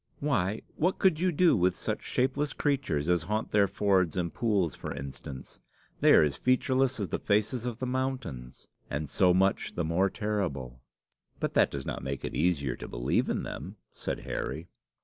"Why, 0.19 0.63
what 0.77 0.97
could 0.97 1.19
you 1.19 1.31
do 1.31 1.55
with 1.55 1.75
such 1.75 2.01
shapeless 2.01 2.53
creatures 2.53 3.07
as 3.07 3.21
haunt 3.21 3.51
their 3.51 3.67
fords 3.67 4.17
and 4.17 4.33
pools 4.33 4.73
for 4.73 4.91
instance? 4.91 5.59
They 5.99 6.13
are 6.15 6.23
as 6.23 6.37
featureless 6.37 6.99
as 6.99 7.09
the 7.09 7.19
faces 7.19 7.67
of 7.67 7.77
the 7.77 7.85
mountains." 7.85 8.65
"And 8.89 9.07
so 9.07 9.31
much 9.31 9.75
the 9.75 9.85
more 9.85 10.09
terrible." 10.09 10.81
"But 11.39 11.53
that 11.53 11.69
does 11.69 11.85
not 11.85 12.01
make 12.01 12.25
it 12.25 12.33
easier 12.33 12.75
to 12.77 12.87
believe 12.87 13.29
in 13.29 13.43
them," 13.43 13.75
said 13.93 14.21
Harry. 14.21 14.69